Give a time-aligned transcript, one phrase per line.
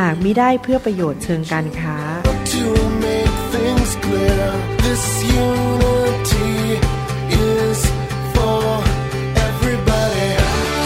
[0.00, 1.96] หากมิได้เพื่อประโยชน์เชิงการค้า
[2.54, 2.64] to
[3.04, 4.46] make things clear.
[4.84, 5.04] This
[5.46, 6.52] unity
[7.50, 7.78] is
[8.34, 8.62] for
[9.48, 10.30] everybody.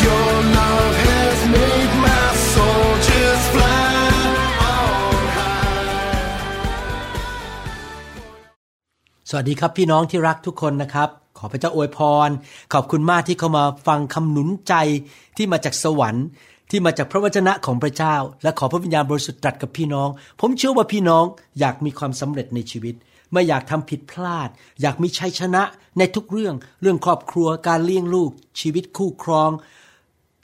[0.06, 3.94] Your love has made my soul just fly
[4.74, 5.86] on high.
[9.28, 12.28] สวัสดีครับพี่น้องที่รักทุกคนนะครับ ขอพระเจ้าอวยพร
[12.72, 14.74] ขอบคุณมากที่เข้ามาฟังคำหนุนใจ
[15.36, 16.26] ที่มาจากสวรรค์
[16.74, 20.08] ที่มาจากพระวจนะของพระเจ้า และขอพระวิญญาณบริสุทธิ์ตรัสกับพี่น้อง
[20.40, 21.24] ผมเชื่อว่าพี่น้อง
[21.60, 22.94] อยากมีความสำเร็จในชีวิต
[23.32, 24.48] ไม่อยากทำผิดพลาด
[24.80, 25.62] อยากมีชัยชนะ
[25.98, 29.50] ในทุกเรื่อง เรื่องครอบครัวการเลี้ยงลูก ชีวิตคู่ครอง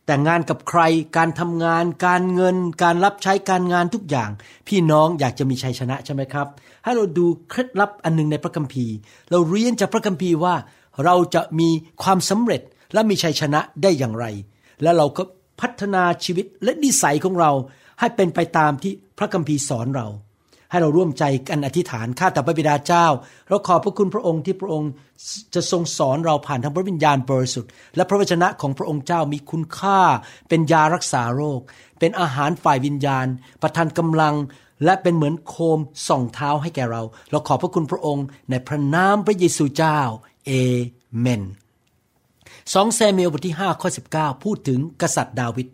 [0.06, 0.80] แต่งงานกับใคร
[1.16, 4.30] การทำงาน การเงิน การรับใช้การงานทุกอย่าง
[4.68, 6.46] พี่น้องอยากจะมีชัยชนะใช่ไหมครับ
[6.84, 8.94] ให้เราดูเคล็ดลับอันหนึงในพระคัมภีร์
[9.30, 10.54] เราเรียนจากพระคัมภีร์ว่า
[11.04, 11.68] เราจะมี
[12.02, 14.26] ความสำเร็จและมีชัยชนะได้อย่างไร
[14.82, 15.22] และเราก็
[15.60, 17.52] พัฒนาชีวิตและนิสัยของเรา
[18.00, 20.08] ให้เป็นไปตามที่พระคัมภีร์สอนเรา
[20.70, 23.06] ให้เราร่วมใจกันอธิษฐานข้าแต่พระบิดาเจ้า
[23.48, 24.90] เราขอบพระคุณพระองค์ที่พระองค์
[25.54, 30.00] จะทรงสอนเราผ่านทางพระวิญญาณบริสุทธิ์และพระวจนะของพระองค์เจ้ามีคุณค่า
[30.48, 31.60] เป็นยารักษาโรค
[31.98, 33.26] เป็นอาหารฝ่ายวิญญาณ
[33.62, 34.34] ประทานกำลัง
[34.84, 39.98] และเป็นเหมือนโคมส่องเท้าให้แก่เรา เราขอบพระคุณพระองค์ในพระนามพระเยซูเจ้า
[40.46, 40.50] เอ
[41.18, 41.42] เมน
[42.74, 45.66] สองแซมเอลบทที่5ข้อ19 พูดถึงกษัตริย์ดาวิด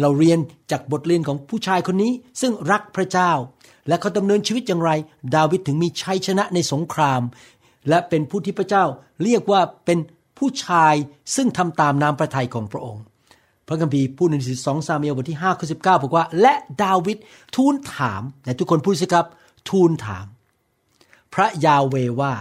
[0.00, 0.38] เราเรียน
[0.70, 3.32] จากบทเรียนของผู้ชายคนนี้ซึ่งรักพระเจ้า
[3.88, 4.90] และเขาดำเนินชีวิตอย่างไร
[5.36, 7.22] ดาวิดถึงมีชัยชนะในสงคราม
[7.88, 8.84] และเป็นผู้ที่พระเจ้า
[9.22, 9.98] เรียกว่าเป็น
[10.38, 10.94] ผู้ชาย
[11.34, 13.02] ซึ่งทำตามน้ำพระทัยของพระองค์
[13.66, 17.18] พระคัมภีร์พูดในหนังสือสองซามูเอลบทที่5ข้อ19บอกว่า และดาวิด
[17.56, 19.26] ทูลถามไหนทุกคนพูดสิครับ
[19.70, 20.26] ทูลถาม
[21.34, 22.32] พระยาห์เวห์ว่า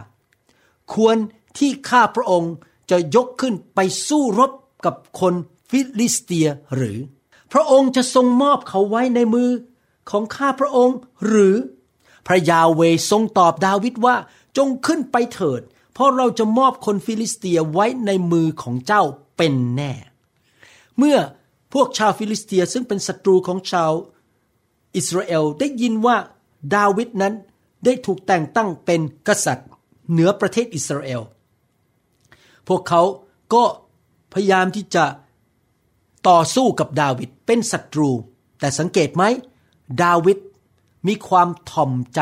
[0.94, 1.18] ควร
[1.58, 2.54] ที่ข้าพระองค์
[2.92, 4.52] จะยกขึ้นไปสู้รบ
[4.86, 5.34] กับคน
[5.70, 6.98] ฟิลิสเตียหรือ
[7.52, 9.50] พระองค์จะทรงมอบเขาไว้ในมือ
[10.10, 11.56] ของข้าพระองค์หรือ
[12.28, 12.82] พระยาห์เวห์
[13.12, 14.16] ทรงตอบดาวิดว่า
[14.58, 15.62] จงขึ้นไปเถิด
[15.94, 19.04] เพราะเราจะมอบคนฟิลิสเตียไว้ในมือของเจ้า
[19.38, 19.92] เป็นแน่
[20.98, 21.18] เมื่อ
[21.74, 23.92] พวกชาวฟิลิสเตียซึ่งเป็นศัตรูของชาว
[24.96, 26.18] อิสราเอลได้ยินว่า
[26.76, 27.34] ดาวิดนั้น
[27.86, 29.70] ได้ถูกแต่งตั้งเป็นกษัตริย์
[30.12, 31.22] เหนือประเทศอิสราเอล
[32.70, 33.02] พวกเขา
[33.54, 33.64] ก็
[34.34, 35.06] พยายามที่จะ
[36.28, 38.10] ต่อสู้กับดาวิดเป็นศัตรู
[38.60, 39.24] แต่สังเกตไหม
[40.04, 40.38] ดาวิด
[41.08, 42.20] มีความถ่อมใจ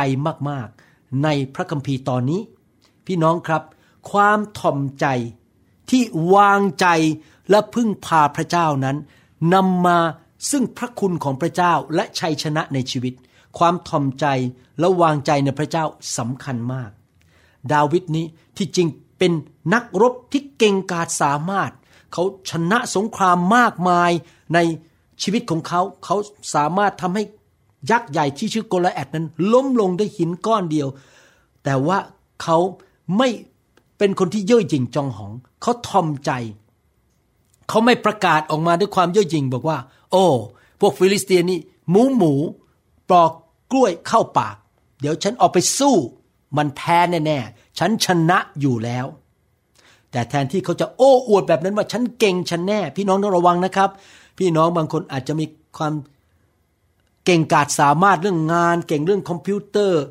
[0.50, 2.41] มากๆ ในพระคัมภีร์ตอนนี้
[3.06, 3.63] พี่น้องครับ
[4.12, 5.06] ความถ่อมใจ
[5.90, 6.02] ที่
[6.36, 6.88] วางใจ
[7.50, 8.97] และพึ่งพาพระเจ้านั้น
[9.53, 10.00] นำมา
[10.52, 13.13] ซึ่งพระคุณของพระเจ้าและชัยชนะในชีวิต
[13.57, 14.25] ความถ่อมใจ
[14.80, 15.86] และวางใจในพระเจ้า
[16.18, 16.91] สำคัญมาก
[17.74, 18.25] ดาวิดนี้
[18.57, 18.88] ที่จริง
[19.18, 19.32] เป็น
[19.74, 21.72] นักรบที่เก่งกาจสามารถ
[22.14, 24.12] เขาชนะสงครามมากมาย
[24.54, 24.60] ใน
[25.22, 26.16] ชีวิตของเขา เขา
[26.54, 27.24] สามารถทำให้
[27.92, 30.88] ยักษ์ใหญ่ที่ชื่อโกลิอัทนั้น ล้มลงด้วยหินก้อนเดียว
[31.64, 31.98] แต่ว่า
[32.44, 32.58] เขา
[33.18, 33.30] ไม่
[33.98, 36.32] เป็นคนที่เย่อหยิ่งจองหอง เขาถ่อมใจ
[37.70, 39.78] เขาไม่ประกาศออกมาด้วยความเย่อหยิ่งบอกว่า
[40.12, 40.26] โอ้
[40.80, 42.34] พวกฟิลิสเตียนนี่หมูหมู
[43.10, 43.32] ปลอก
[43.72, 44.56] กล้วยเข้าปาก
[45.00, 45.96] เดี๋ยวฉันออกไปสู้
[46.58, 49.06] มันแพ้แน่ๆ ฉันชนะอยู่แล้ว
[50.12, 53.90] แต่แทนที่เขาจะโอ้อวดแบบนั้นว่าฉันเก่งฉันแน่ พี่น้องต้องระวังนะครับ
[54.38, 55.46] พี่น้องบางคนอาจจะมี
[55.78, 55.94] ความ
[57.26, 60.02] เก่งกาจสามารถเรื่องงาน เก่งเรื่องคอมพิวเตอร์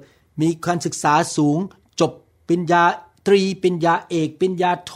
[0.41, 1.59] มีการศึกษาสูง
[2.01, 2.13] จบ
[2.49, 2.83] ปริญญา
[3.27, 4.95] ตรีปริญญาเอกปริญญาโท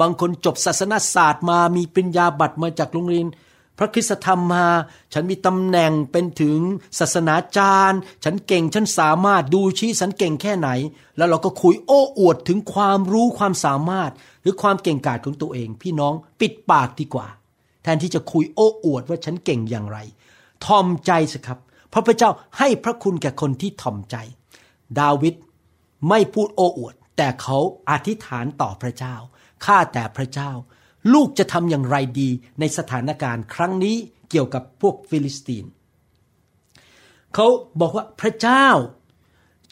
[0.00, 3.26] บางคนจบศาสนศาสตร์มามีปริญญาบัตรมาจากโรงเรียน
[3.78, 4.66] พระคริสตธรรมมา
[5.12, 6.58] ฉันมีตำแหน่งเป็นถึง
[6.98, 10.68] ศาสนาจารย์ ฉันเก่งฉันสามารถดูชี้ฉันเก่งแค่ไหน
[11.16, 14.10] แล้วเราก็คุยโอ้อวดถึงความรู้ความสามารถ
[14.42, 17.26] หรือความเก่งกาจของตัวเอง พี่น้องปิดปากดีกว่า
[17.82, 19.98] แทนที่จะคุยโอ้อวดว่าฉันเก่งอย่างไร
[20.64, 21.58] ทอมใจสิครับ
[21.90, 24.16] เพราะพระเจ้าให้พระคุณแก่คนที่ทอมใจ
[25.00, 25.34] ดาวิด
[26.08, 27.58] ไม่พูดโอ้อวด แต่เขา
[27.90, 29.14] อธิษฐานต่อพระเจ้า
[29.64, 30.50] ข้าแต่พระเจ้า
[31.12, 32.28] ลูกจะทำอย่างไรดี
[32.60, 33.96] ในสถานการณ์ครั้งนี้
[34.30, 35.64] เกี่ยวกับพวกฟิลิสตีน
[37.34, 37.46] เขา
[37.80, 38.66] บอกว่าพระเจ้า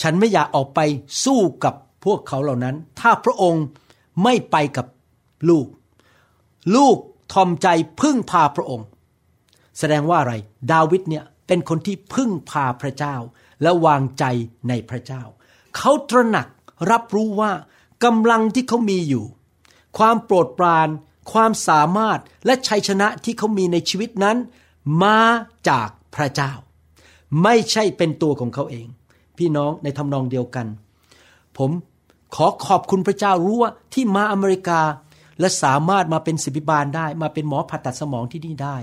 [0.02, 0.80] ฉันไม่อยากออกไป
[1.24, 1.74] สู้กับ
[2.04, 3.64] พวกเขาเหล่านั้น ถ้าพระองค์
[4.22, 4.86] ไม่ไปกับ
[5.48, 5.66] ลูก
[6.76, 6.96] ลูก
[7.32, 7.68] ทอมใจ
[8.00, 8.86] พึ่งพาพระองค์
[9.78, 10.34] แสดงว่าอะไร
[10.72, 13.16] ดาวิดเนี่ยเปเป็นคนที่พึ่งพาพระเจ้า
[13.62, 14.24] และวางใจ
[14.68, 15.22] ในพระเจ้า
[15.76, 16.48] เขาตระหนัก
[16.90, 17.52] รับรู้ว่า
[18.04, 19.24] กำลังที่เขามีอยู่
[19.98, 20.88] ความโปรดปราน
[21.30, 24.36] ความสามารถและชัยชนะที่เขามีในชีวิตนั้น
[25.02, 25.20] มา
[25.68, 26.52] จากพระเจ้า
[27.42, 28.86] ไม่ใช่เป็นตัวของเขาเอง
[29.38, 30.66] พี่น้องในทำนองเดียวกัน
[31.58, 31.70] ผม
[32.34, 34.80] ขอขอบคุณพระเจ้ารู้ว่าที่มาอเมริกา
[35.40, 38.76] และสามารถมาเป็นศิบิบาลได้ มาเป็นหมอผ่าตัดสมองที่นี่ได้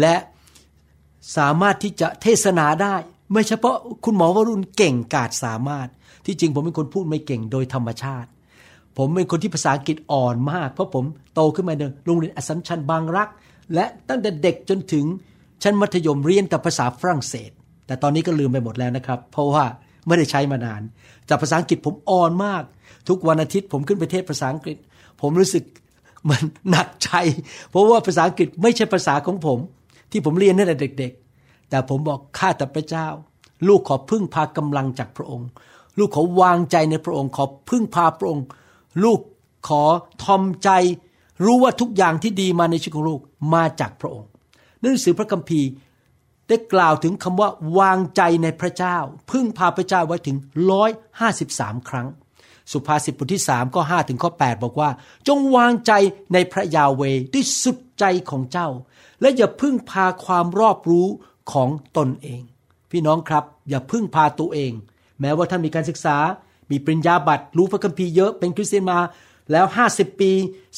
[0.00, 0.16] และ
[1.36, 2.94] สามารถที่จะเทศนาได้
[3.32, 5.88] ไม่เฉพาะคุณหมอวรุณเก่งกาจสามารถ
[6.26, 8.28] ที่จริงผมเป็นคนพูดไม่เก่งโดยธรรมชาติ
[8.98, 11.04] ผมเป็นคนที่ภาษาอังกฤษอ่อนมาก เพราะผม
[11.34, 13.28] โตขึ้นมาในโรงเรียนอสสัมชัญบางรัก
[13.74, 15.04] และตั้งแต่เด็กจนถึง
[15.62, 17.50] ชั้นมัธยมเรียนแต่ภาษาฝรั่งเศส
[17.86, 19.64] แต่ตอนนี้ก็ลืมไปหมดแล้วนะครับ เพราะว่า
[20.06, 20.82] ไม่ได้ใช้มานาน
[21.26, 22.62] แต่ภาษาอังกฤษผมอ่อนมาก
[23.08, 24.76] ทุกวันอาทิตย์ผมขึ้นไปเทศภาษาอังกฤษ
[25.20, 25.64] ผมรู้สึก
[26.28, 27.10] มันหนักใจ
[27.70, 29.58] เพราะว่าภาษาอังกฤษไม่ใช่ภาษาของผม
[30.10, 33.06] ที่ผมเรียนตั้งแต่เด็ก ๆ แต่ผมบอกข้าแต่พระเจ้า
[33.68, 35.48] ลูกขอพึ่งพากำลังจากพระองค์
[35.98, 38.44] ลูกขอวางใจในพระองค์ ขอพึ่งพาพระองค์
[39.04, 39.20] ลูก
[39.68, 39.82] ขอ
[40.22, 40.70] ทอมใจ
[41.44, 43.20] รู้ว่าทุกอย่างที่ดีมาในชีวิตของลูก
[43.54, 44.30] มาจากพระองค์
[44.80, 45.68] หนังสือพระคัมภีร์
[46.48, 47.48] ได้กล่าวถึงคำว่า
[47.78, 48.96] วางใจในพระเจ้า
[49.30, 50.36] พึ่งพาพระเจ้าไว้ถึง
[50.70, 50.90] ร้อย
[51.20, 52.08] ห้าสิบสามครั้ง
[52.72, 54.90] สุภาษิตบทที่สามข้อห้าถึงข้อแปดบอกว่า
[55.28, 55.92] จงวางใจ
[56.32, 57.02] ในพระยาเว
[57.32, 58.68] ด้วยสุดใจของเจ้า
[59.20, 61.08] และอย่าพึ่งพาความรอบรู้
[61.52, 62.42] ของตนเอง
[62.90, 64.72] พี่น้องครับ อย่าพึ่งพาตัวเอง
[65.20, 66.16] แม้ว่าท่านมีการศึกษา
[66.70, 68.98] มีปริญญาบัตรรู้พระคัมภีร์เยอะเป็นคริสเตียนมา
[69.52, 70.32] แล้ว 50 ปี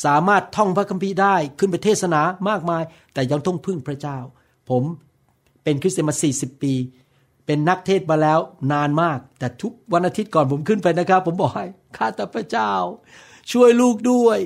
[0.04, 2.82] สามารถท่องพระคัมภีร์ได้ขึ้นไปเทศนามากมาย
[3.14, 4.18] แต่ยังต้องพึ่งพระเจ้า
[4.70, 4.82] ผม
[5.64, 6.74] เป็นคริสเตียนมา 40 ปี
[7.46, 8.38] เป็นนักเทศมาแล้ว
[8.72, 11.66] นานมาก แต่ทุกวันอาทิตย์ก่อนผมขึ้นไปนะครับ ผมบอกให้
[11.96, 12.72] ข้าแต่พระเจ้า
[13.52, 14.38] ช่วยลูกด้วย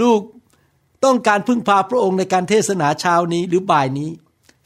[0.00, 0.20] ลูก
[1.04, 4.10] ต้องการพึ่งพาพระองค์ในการเทศนาเช้านี้หรือบ่ายนี้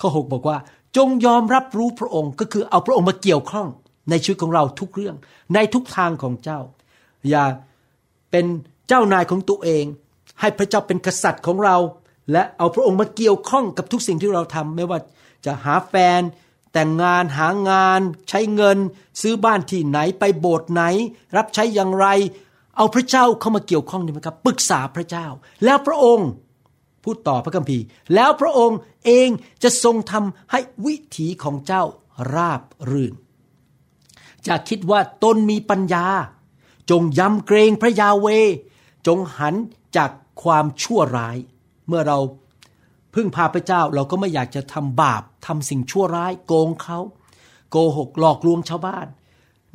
[0.01, 0.59] ข้อ6บอกว่า
[0.97, 3.69] จงยอมรับรู้พระองค์ก็คือเอาพระองค์มาเกี่ยวข้อง
[4.11, 5.17] ในชีวิตของเราทุกเรื่อง
[5.55, 6.61] ในทุกทางของเจ้า
[7.29, 7.45] อย่า
[8.31, 8.47] เป็น
[8.89, 9.85] เจ้านายของตัวเอง
[10.41, 11.77] ให้พระเจ้าเป็นกษัตริย์ของเรา
[12.33, 14.99] และเอาพระองค์มาเกี่ยวข้องกับทุกสิ่งที่เราทำไม่ว่า
[15.45, 16.21] จะหาแฟน
[16.73, 18.79] แต่งงานหางาน ใช้เงิน
[19.21, 20.83] ซื้อบ้านที่ไหนไปโบสถ์ไหน
[21.37, 22.07] รับใช้อย่างไร
[22.77, 25.27] เอาพระเจ้าเข้ามาเกี่ยวข้องดีไหมครับปรึกษาพระเจ้า
[25.65, 26.29] แล้วพระองค์
[27.05, 29.29] พูดต่อพระคัมภีร์ แล้วพระองค์เอง
[29.63, 31.83] จะทรงทำให้วิถีของเจ้า
[32.35, 33.15] ราบรื่น
[34.49, 36.07] จะคิดว่าตนมีปัญญา
[36.91, 38.27] จงยำเกรงพระยาเว
[39.07, 39.55] จงหัน
[39.97, 40.11] จาก
[40.43, 41.37] ความชั่วร้าย
[41.89, 42.19] เมื่อเรา
[43.15, 46.99] พึ่งพาพระเจ้าเราก็ไม่อยากจะทำบาปทำสิ่งชั่วร้ายโกงเขา
[47.71, 49.07] โกหกหลอกลวงชาวบ้าน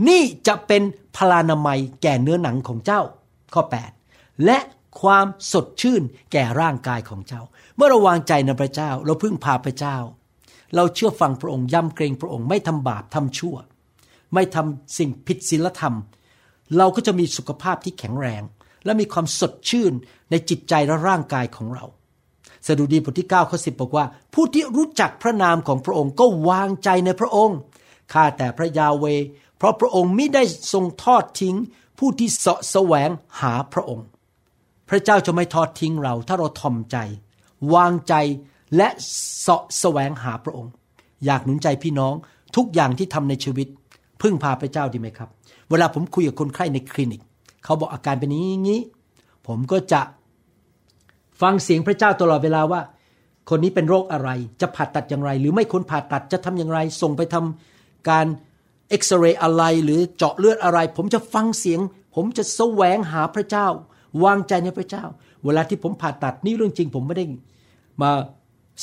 [0.07, 0.81] นี่จะเป็น
[1.15, 3.01] พลานามัยแก่เนื้อหนังของเจ้า
[3.53, 3.63] ข้อ
[4.03, 4.57] 8 และ
[5.01, 6.01] ความสดชื่น
[6.31, 7.41] แก่ร่างกายของเจ้า
[7.75, 9.97] เมื่อเราวางใจในพระเจ้า เราพึ่งพาพระเจ้า
[10.75, 13.56] เราเชื่อฟังพระองค์ยำเกรงพระองค์ไม่ทำบาปทำชั่ว
[14.33, 15.95] ไม่ทำสิ่งผิดศีลธรรม
[16.77, 18.44] เราก็จะมีสุขภาพที่แข็งแรง
[18.86, 19.94] และมีความสดชื่น
[20.31, 21.86] ในจิตใจและร่างกายของเรา
[22.68, 27.57] สดุดีบทที่9ข้อ10 บอกว่า ผู้ที่รู้จักพระนามของพระองค์ก็วางใจในพระองค์
[28.13, 29.06] ข้าแต่พระยาเว
[29.57, 30.44] เพราะพระองค์ไมิได้
[30.74, 31.56] ทรงทอดทิ้ง
[32.00, 33.10] ผู้ที่เสาะแสวง
[33.42, 34.06] หาพระองค์
[34.89, 36.98] พระเจ้าจะไม่ทอดทิ้งเรา ถ้าเราทอมใจ
[37.74, 38.13] วางใจ
[38.77, 38.88] และ
[39.39, 40.72] เสาะแสวงหาพระองค์
[41.25, 42.13] อยากหนุนใจพี่น้อง
[42.55, 43.67] ทุกอย่างที่ทำในชีวิต
[44.22, 45.29] พึ่งพาพระเจ้าดีไหมครับ
[45.69, 47.22] เวลาผมคุยกับคนไข้ในคลินิก
[47.63, 48.81] เขาบอกอาการเป็นอย่างนี้
[49.48, 50.01] ผมก็จะ
[51.41, 52.81] ฟังเสียงพระเจ้าตลอดเวลาว่า
[53.50, 54.29] คนนี้เป็นโรคอะไร
[54.62, 58.27] จะผ่าตัดอย่างไร หรือไม่ควรผ่าตัดจะทำอย่างไร ส่งไปทำการ
[58.89, 61.79] เอ็กซเรย์อะไรหรือเจาะเลือดอะไร ผมจะฟังเสียง
[62.15, 63.67] ผมจะแสวงหาพระเจ้า
[64.24, 65.03] วางใจในพระเจ้า
[65.43, 67.25] เวลาที่ผมผ่าตัดนี่เรื่องจริง ผมไม่ได้
[68.01, 68.12] มา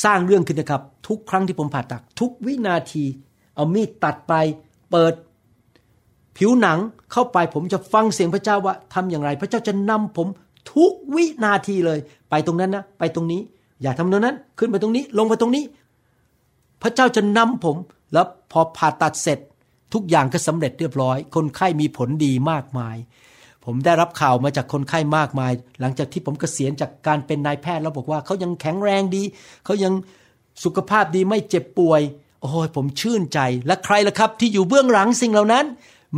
[0.05, 3.05] สร้างเรื่องขึ้นนะครับ ทุกครั้งที่ผมผ่าตัด ทุกวินาที
[3.55, 4.35] เอามีดตัดไป
[4.93, 5.15] เปิด
[6.37, 6.79] ผิวหนัง
[7.13, 10.29] เข้าไปผมจะฟังเสียงพระเจ้าว่าทำอย่างไร พระเจ้าจะนำผม
[10.75, 11.99] ทุกวินาทีเลย
[12.31, 13.41] ไปตรงนั้นนะไปตรงนี้
[13.83, 15.65] อย่าทำตรงนั้น ขึ้นไปตรงนี้ ลงไปตรงนี้
[16.83, 17.77] พระเจ้าจะนำผม
[18.13, 19.39] แล้วพอผ่าตัดเสร็จ
[19.95, 22.97] ทุกอย่างก็สำเร็จเรียบร้อย คนไข้มีผลดีมากมาย
[23.65, 29.23] ผมได้รับข่าวมาจากคนไข้มากมาย หลังจากที่ผมเกษียณจากการเป็นนายแพทย์แล้วบอกว่าเขายังแข็งแรงดี
[29.65, 29.93] เขายัง
[30.65, 32.01] สุขภาพดีไม่เจ็บป่วย
[32.43, 35.65] โอ้ยผมชื่นใจและใครล่ะครับ ที่อยู่เบื้องหลังสิ่งเหล่านั้น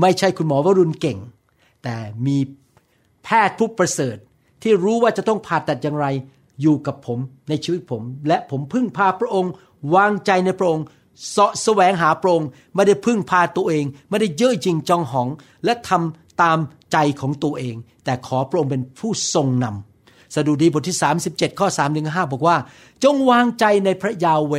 [0.00, 1.18] ไม่ใช่คุณหมอวรุณเก่ง
[1.82, 2.36] แต่มี
[3.24, 4.16] แพทย์ผู้ประเสริฐ
[4.62, 6.06] ที่รู้ว่าจะต้องผ่าตัดอย่างไร
[6.60, 9.52] อยู่กับผมในชีวิตผม และผมพึ่งพาพระองค์
[9.94, 10.84] วางใจในพระองค์
[11.28, 15.28] เสาะแสวงหาพระองค์ไม่ได้พึ่งพาตัวเอง ไม่ได้เย่อจริงจองหอง
[15.64, 16.58] และทำตาม
[16.92, 19.66] ใจของตัวเอง แต่ขอพระองค์เป็นผู้ทรงน
[20.34, 20.96] สดุดีบทที่
[21.28, 22.56] 37 ข้อ3ถึง5บอกว่า
[23.04, 24.54] จงวางใจในพระยาเว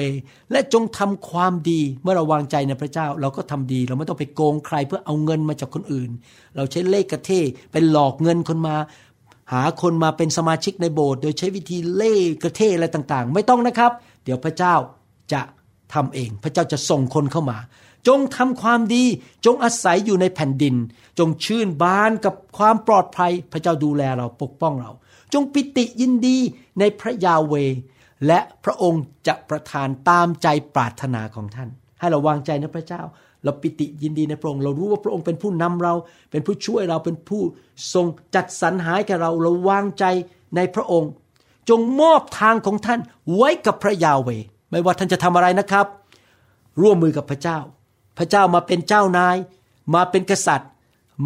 [0.52, 6.10] และจงทำความดีเมื่อเราวางใจในพระเจ้า เราก็ทำดี เราไม่ต้องไปโกงใครเพื่อเอาเงินมาจากคนอื่น
[6.56, 7.32] เราใช้เลขกระเท
[7.72, 8.76] ไปหลอกเงินคนมา
[9.54, 13.92] หาคนมาเป็นสมาชิกในโบสถ์โดยใช้วิธีเล่กระเทอะไรต่างๆ ไม่ต้องนะครับ
[14.24, 14.76] เดี๋ยวพระเจ้า
[15.34, 15.42] จะ
[15.94, 17.58] ทำเอง พระเจ้าจะส่งคนเข้ามา
[18.08, 19.04] จงทำความดี
[19.46, 20.76] จงอาศัยอยู่ในแผ่นดิน
[21.20, 24.92] จงชื่นบานกับความปลอดภัย พระเจ้าดูแลเราปกป้องเรา
[25.34, 26.38] จงปิติยินดี
[26.80, 27.54] ในพระยาเว
[28.28, 31.70] และพระองค์จะประทานตามใจปรารถนาของท่าน
[32.00, 33.02] ให้เราวางใจในพระเจ้า
[33.44, 35.94] เราปิติยินดีในพระองค์ เรารู้ว่าพระองค์เป็นผู้นำเรา
[36.32, 37.42] เป็นผู้ช่วยเรา เป็นผู้
[37.94, 40.06] ทรงจัดสรรหายแก่เรา เราวางใจ
[40.56, 41.12] ในพระองค์
[41.70, 43.00] จงมอบทางของท่าน
[43.36, 44.30] ไว้กับพระยาเว
[44.72, 45.86] ไม่ว่าท่านจะทำอะไรนะครับ
[46.82, 47.58] ร่วมมือกับพระเจ้า
[48.18, 49.38] พระเจ้ามาเป็นเจ้านาย
[49.94, 50.70] มาเป็นกษัตริย์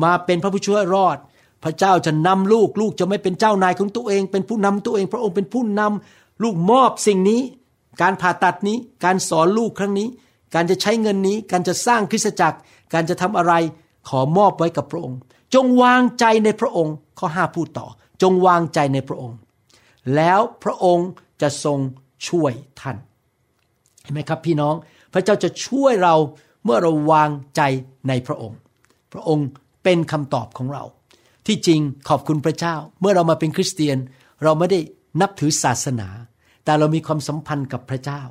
[0.04, 1.18] มาเป็นพระผู้ช่วยรอด
[1.64, 7.42] พระเจ้าจะนำลูกลูกจะไม่เป็นเจ้านายของตัวเอง เป็นผู้นำตัวเอง พระองค์เป็นผู้นำลูกมอบสิ่งนี้
[8.02, 10.08] การผ่าตัดนี้การสอนลูกครั้งนี้
[10.56, 12.58] การจะใช้เงินนี้ การจะสร้างคริสตจักร
[12.94, 13.54] การจะทำอะไร
[14.10, 15.20] ขอมอบไว้กับพระองค์
[15.54, 17.88] จงวางใจในพระองค์ข้อห้าพูดต่อ
[18.22, 19.38] จงวางใจในพระองค์
[20.16, 21.10] แล้วพระองค์
[21.42, 21.80] จะทรง
[22.28, 22.98] ช่วยท่าน
[24.02, 24.76] เห็นไหมครับพี่น้อง
[25.14, 26.16] พระเจ้าจะช่วยเรา
[26.64, 27.62] เมื่อเราวางใจ
[28.08, 28.60] ในพระองค์
[29.14, 29.48] พระองค์
[29.84, 30.84] เป็นคำตอบของเรา
[31.48, 33.98] ที่จริงขอบคุณพระเจ้า เมื่อเรามาเป็นคริสเตียน
[34.44, 34.80] เราไม่ได้
[35.22, 36.10] นับถือศาสนา
[36.64, 38.22] แต่เรามีความสัมพันธ์กับพระเจ้า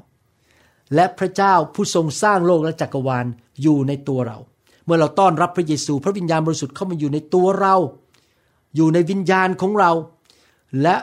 [0.94, 3.26] และพระเจ้าผู้ทรงสร้างโลกและจักรวาล
[3.62, 4.38] อยู่ในตัวเรา
[4.84, 7.74] เมื่อเราต้อนรับพระเยซู พระวิญญาณบริสุทธิ์เข้ามาอยู่ในตัวเรา
[8.76, 9.92] อยู่ในวิญญาณของเรา
[10.82, 10.96] และ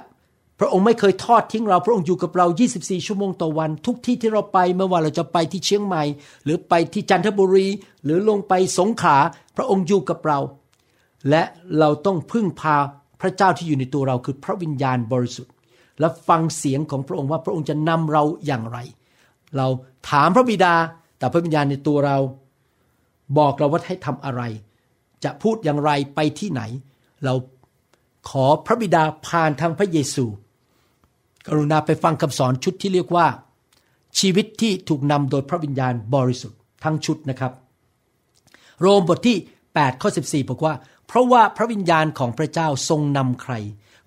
[0.59, 2.45] พระองค์ไม่เคยทอดทิ้งเรา พระองค์อยู่กับเรา
[2.77, 6.03] 24 ชั่วโมงต่อวัน ทุกที่ที่เราไปไม่ว่าเราจะไปที่เชียงใหม่
[6.43, 7.67] หรือไปที่จันทบุรี
[8.03, 9.17] หรือลงไปสงขลา
[9.55, 10.39] พระองค์อยู่กับเรา
[11.29, 11.43] และ
[11.79, 12.77] เราต้องพึ่งพา
[13.21, 15.53] พระเจ้าที่อยู่ในตัวเราคือพระวิญญาณบริสุทธิ์
[15.99, 18.77] และฟังเสียงของพระองค์ว่าพระองค์จะนำเราอย่างไร
[19.57, 19.67] เรา
[20.09, 20.73] ถามพระบิดา
[21.17, 22.17] แต่พระวิญญาณในตัวเรา
[23.37, 24.41] บอกเราว่าให้ทำอะไร
[25.23, 26.61] จะพูดอย่างไรไปที่ไหน
[27.25, 27.33] เรา
[28.29, 30.25] ขอพระบิดาผ่านทางพระเยซู
[31.47, 33.27] กรุณาไปฟังคำสอนชุดที่เรียกว่า
[34.19, 37.51] ชีวิตที่ถูกนำโดยพระวิญญาณบริสุทธิ์ทั้งชุดนะครับ
[38.81, 39.37] โรมบทที่
[39.69, 40.73] 8ข้อ14 บอกว่า
[41.07, 43.53] เพราะว่าพระวิญญาณของพระเจ้าทรงนำใคร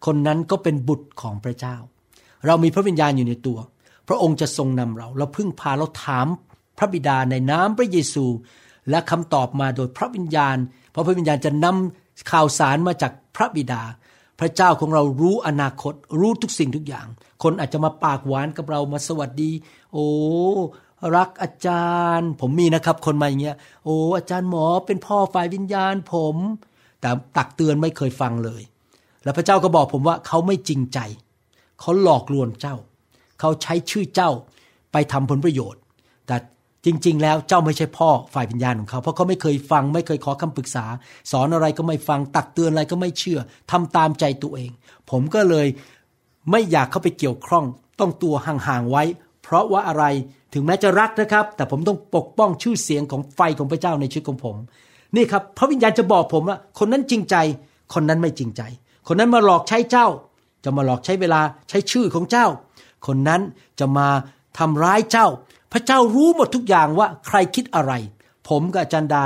[0.06, 1.76] คนนั้นก็เป็นบุตรของพระเจ้า
[2.46, 3.58] เรามีพระวิญญาณอยู่ในตัว
[4.08, 6.26] พระองค์จะทรงนำเรา เราพึ่งพาเราถาม
[6.78, 8.24] พระบิดาในน้ำพระเยซู
[8.90, 10.56] และคำตอบมาโดยพระวิญญาณ
[10.90, 13.82] เพราะพระวิญญาณจะนำข่าวสารมาจากพระบิดา
[14.40, 17.06] พระเจ้าของเรารู้อนาคต รู้ทุกสิ่งทุกอย่าง
[17.42, 19.50] คนอาจจะมาปากหวานกับเรามาสวัสดี
[19.92, 20.06] โอ้
[21.16, 26.36] รักอาจารย์ ผมมีนะครับ คนมาอย่างเงี้ยโอ้อาจารย์หมอเป็นพ่อฝ่ายวิญญาณผม
[27.00, 28.62] แต่ตักเตือนไม่เคยฟังเลย
[29.24, 30.98] แล้วพระเจ้าก็บอกผมว่าเขาไม่จริงใจ
[31.80, 32.76] เขาหลอกลวงเจ้า
[33.40, 34.30] เขาใช้ชื่อเจ้า
[34.92, 35.80] ไปทำผลประโยชน์
[36.84, 40.84] จริง ๆ แล้วเจ้าไม่ใช่พ่อฝ่ายวิญญาณของเขา เพราะเขาไม่เคยฟัง ไม่เคยขอคำปรึกษา
[41.32, 43.38] สอนอะไรก็ไม่ฟังตักเตือนอะไรก็ไม่เชื่อ
[43.70, 44.70] ทำตามใจตัวเอง
[45.10, 45.66] ผมก็เลย
[46.50, 47.64] ไม่อยากเข้าไปเกี่ยวข้อง
[48.00, 49.02] ต้องตัวห่างๆไว้
[49.42, 50.04] เพราะว่าอะไร
[50.54, 54.56] ถึงแม้จะรักนะครับ แต่ผมต้องปกป้องชื่อเสียงของไฟของพระเจ้าในชีวิตของผม
[55.16, 57.36] นี่ครับพระวิญญาณจะบอกผมว่า คนนั้นจริงใจ
[57.94, 58.62] คนนั้นไม่จริงใจ
[59.08, 60.06] คนนั้นมาหลอกใช้เจ้า
[60.64, 62.46] จะมาหลอกใช้เวลาใช้ชื่อของเจ้า
[63.06, 63.40] คนนั้น
[63.80, 64.08] จะมา
[64.58, 65.26] ทำร้ายเจ้า
[65.72, 67.92] พระเจ้ารู้หมดทุกอย่างว่าใครคิดอะไร
[68.48, 69.24] ผมกับอาจันดา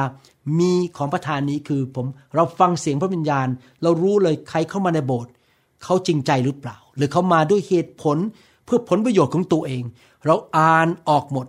[0.58, 3.48] มีของประธานนี้คือผมเราฟังเสียงพระวิญญาณ
[3.82, 5.32] เรารู้เลยใครเข้ามาในโบสถ์
[5.84, 8.18] เขาจริงใจหรือเปล่า หรือเขามาด้วยเหตุผล
[8.64, 9.82] เพื่อผลประโยชน์ของตัวเอง
[10.26, 11.46] เราอ่านออกหมด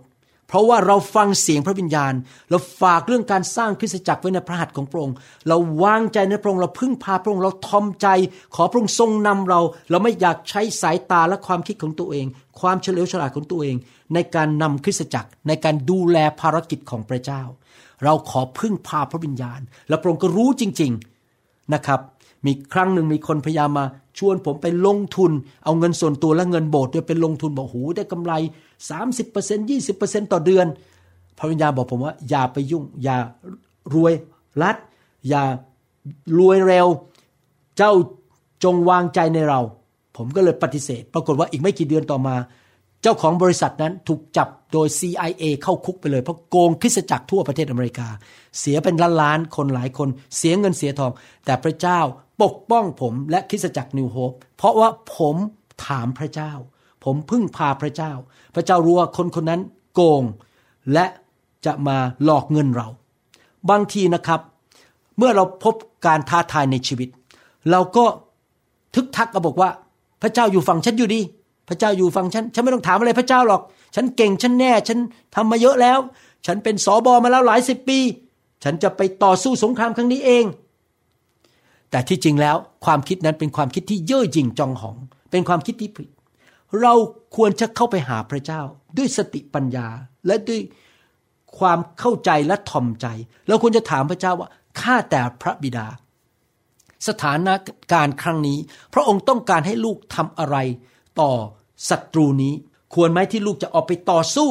[0.54, 2.14] ราะว่าเราฟังเสียงพระวิญญาณ
[2.50, 5.14] เราฝากเรื่องการสร้างคริสตจักรไว้ในพระหัตถ์ของพระองค์
[5.48, 8.08] เราวางใจในพระองค์ เราพึ่งพาพระองค์ เราทอมใจ
[8.54, 12.26] ขอพระองค์ทรงนำเรา เราไม่อยากใช้สายตาและความคิดของตัวเอง
[12.60, 13.76] ความเฉลียวฉลาดของตัวเอง
[14.14, 17.42] ในการนำคริสตจักร ในการดูแลภารกิจของพระเจ้า
[18.04, 20.92] เราขอพึ่งพาพระวิญญาณ และพระองค์ก็รู้จริง
[21.32, 22.00] ๆนะครับ
[22.46, 23.84] มีครั้งหนึ่งมีคนพยายามมา
[24.18, 25.32] ชวนผมไปลงทุน
[25.64, 28.32] เอาเงินส่วนตัวและเงินโบสถ์ด้วยเป็นลงทุนบอกหูได้กำไร
[28.98, 30.66] 30% 20%ต่อเดือน
[31.38, 33.16] พระวิญญาณบอกผมว่า อย่าไปยุ่ง อย่า
[33.94, 34.12] รวย
[34.62, 34.76] รัด
[35.28, 35.42] อย่า
[36.38, 36.86] รวยเร็ว
[37.76, 37.92] เจ้า
[38.64, 39.60] จงวางใจในเรา
[40.16, 42.36] ผมก็เลยปฏิเสธ ปรากฏว่าอีกไม่กี่เดือนต่อมา
[43.06, 48.08] เจ้าของบริษัทนั้นถูกจับโดย CIA เข้าคุกไปเลย เพราะโกงคริสตจักรทั่วประเทศอเมริกา
[48.58, 51.12] เสียเป็นล้านล้านๆคนหลายคนเสียเงินเสียทอง
[51.44, 52.00] แต่พระเจ้า
[52.42, 55.36] ปกป้องผมและคริสตจักรนิวโฮปเพราะว่าผม
[55.86, 56.52] ถามพระเจ้า
[57.04, 58.12] ผมพึ่งพาพระเจ้า
[58.54, 59.60] พระเจ้ารู้ว่าคนคนนั้น
[59.94, 60.22] โกง
[60.92, 61.06] และ
[61.66, 62.88] จะมาหลอกเงินเรา
[63.70, 64.40] บางทีนะครับ
[65.18, 65.74] เมื่อเราพบ
[66.06, 67.08] การท้าทายในชีวิต
[67.70, 68.04] เราก็
[68.94, 69.70] ทึกทักก็บอกว่า
[70.22, 71.20] พระเจ้าอยู่ฝั่งฉันอยู่ดี
[71.68, 73.62] พระเจ้าอยู่ฝั่งฉัน ฉันไม่ต้องถามอะไรพระเจ้าหรอก
[73.94, 74.98] ฉันเก่ง ฉันแน่ ฉัน
[75.34, 75.98] ทำมาเยอะแล้ว
[76.46, 77.98] ฉันเป็นสอบอมาแล้วหลายสิบปี
[78.64, 80.44] ฉันจะไปต่อสู้สงครามครั้งนี้เอง
[81.90, 84.96] แต่ที่จริงแล้วความคิดนั้นเป็นความคิดที่เย่อหยิ่งจองหอง
[85.30, 86.08] เป็นความคิดที่ผิด
[86.80, 86.94] เรา
[87.36, 88.60] ควรจะเข้าไปหาพระเจ้า
[88.98, 89.86] ด้วยสติปัญญา
[90.26, 90.60] และด้วย
[91.58, 93.06] ความเข้าใจและถ่อมใจ
[93.48, 94.48] เราควรจะถามพระเจ้าว่า
[94.80, 95.86] ข้าแต่พระบิดา
[97.08, 97.48] สถาน
[97.92, 98.58] การณ์ครั้งนี้
[98.94, 100.56] พระองค์ต้องการให้ลูกทำอะไร
[101.20, 101.32] ต่อ
[101.88, 102.54] ศัตรูนี้
[102.94, 104.50] ควรไหมที่ลูกจะออกไปต่อสู้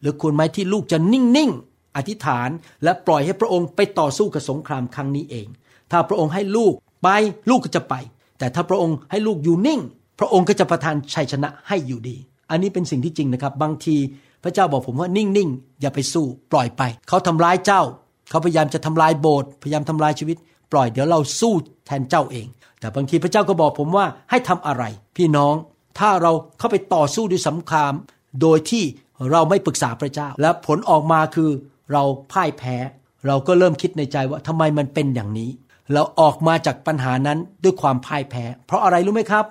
[0.00, 2.48] หรือควรไหมที่ลูกจะนิ่งๆ อธิษฐาน
[2.84, 5.46] และปล่อยให้พระองค์ไปต่อสู้กับสงครามครั้งนี้เอง
[5.90, 7.08] ถ้าพระองค์ให้ลูกไป
[7.50, 7.94] ลูกก็จะไป
[8.38, 9.80] แต่ถ้าพระองค์ให้ลูกอยู่นิ่ง
[10.18, 12.16] พระองค์ก็จะประทานชัยชนะให้อยู่ดี
[12.50, 13.96] อันนี้เป็นสิ่งที่จริงนะครับ บางที
[14.44, 17.82] พระเจ้าบอกผมว่านิ่งๆ อย่าไปสู้ปล่อยไป เขาทำร้ายเจ้า
[18.30, 20.36] เขาพยายามจะทำลายโบสถ์พยายามทำลายชีวิต
[20.72, 21.54] ปล่อยเดี๋ยวเราสู้
[21.86, 22.46] แทนเจ้าเอง
[22.80, 24.84] แต่บางทีพระเจ้าก็บอกผมว่าให้ทำอะไร
[25.16, 25.54] พี่น้อง
[25.98, 27.92] ถ้าเราเข้าไปต่อสู้ด้วยสงคราม
[28.42, 28.84] โดยที่
[29.32, 31.50] เราไม่ปรึกษาพระเจ้า และผลออกมาคือ
[31.92, 32.76] เราพ่ายแพ้
[33.26, 35.50] เราก็เริ่มคิดในใจว่าทำไมมันเป็นอย่างนี้
[35.92, 39.44] เราออกมาจากปัญหานั้นด้วยความพ่ายแพ้ เพราะอะไรรู้ไหมครับ